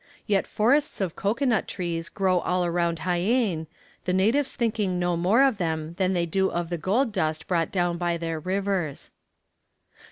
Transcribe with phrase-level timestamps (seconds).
[0.25, 3.67] Yet forests of cocoa nut trees grow all around Jaen,
[4.05, 7.71] the natives thinking no more of them than they do of the gold dust brought
[7.71, 9.11] down by their rivers.